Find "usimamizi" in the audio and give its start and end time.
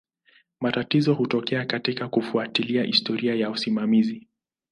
3.49-4.27